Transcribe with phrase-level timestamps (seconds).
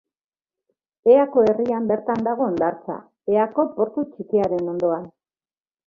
[1.15, 2.99] Eako herrian bertan dago hondartza,
[3.37, 5.11] Eako portu txikiaren ondoan.